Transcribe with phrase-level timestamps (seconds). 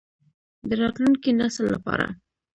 [0.67, 2.07] د راتلونکي نسل لپاره.